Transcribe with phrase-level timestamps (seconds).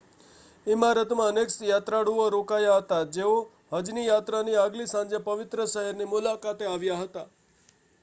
[0.67, 3.37] ઇમારતમાં અનેક યાત્રાળુઓ રોકાયાં હતાં જેઓ
[3.75, 7.35] હજની યાત્રાની આગલી સાંજે પવિત્ર શહેરની મુલાકાતે આવ્યાં હતાં